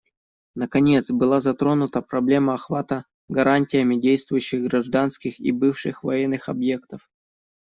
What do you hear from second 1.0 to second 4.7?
была затронута проблема охвата гарантиями действующих